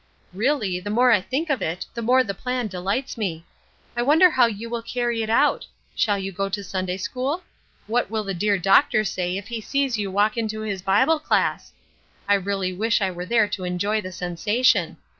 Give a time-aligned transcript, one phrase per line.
[0.33, 3.45] Really, the more I think of it the more the plan delights me.
[3.95, 5.67] I wonder how you will carry it out?
[5.95, 7.43] Shall you go to Sunday school?
[7.85, 11.73] What will the dear Doctor say if he sees you walk into his Bible class?
[12.27, 14.97] I really wish I were there to enjoy the sensation.